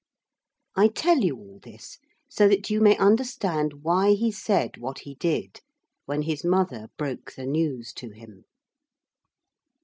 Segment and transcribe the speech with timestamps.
[0.75, 5.13] I tell you all this so that you may understand why he said what he
[5.13, 5.59] did
[6.07, 8.45] when his mother broke the news to him.